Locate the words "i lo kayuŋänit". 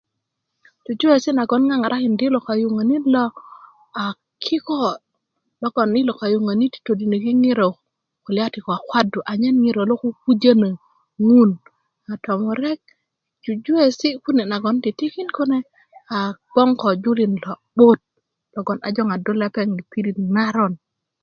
2.27-3.03